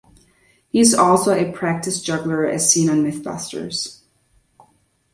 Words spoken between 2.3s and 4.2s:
as seen on "MythBusters".